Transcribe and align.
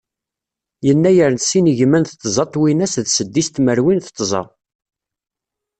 Yennayer 0.85 1.31
n 1.33 1.37
sin 1.47 1.71
igiman 1.71 2.03
d 2.07 2.11
tẓa 2.21 2.45
twinas 2.53 2.93
d 3.05 3.07
seddis 3.09 3.47
tmerwin 3.49 3.99
d 4.05 4.07
tẓa. 4.17 4.43